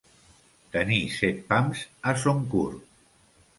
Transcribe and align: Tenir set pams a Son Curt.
Tenir 0.75 1.01
set 1.17 1.45
pams 1.53 1.85
a 2.13 2.17
Son 2.25 2.43
Curt. 2.57 2.93